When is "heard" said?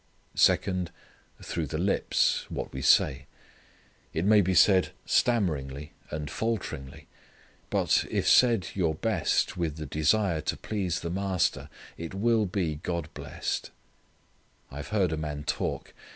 14.87-15.11